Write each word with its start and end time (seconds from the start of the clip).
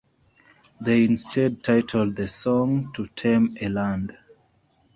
They 0.83 1.03
instead 1.03 1.61
titled 1.61 2.15
the 2.15 2.27
song 2.27 2.91
"To 2.93 3.05
Tame 3.05 3.55
a 3.61 3.69
Land". 3.69 4.17